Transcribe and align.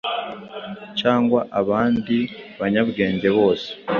cyangwa 0.99 1.39
abandi 1.61 2.17
banyabwenge 2.59 3.27
bose 3.37 3.67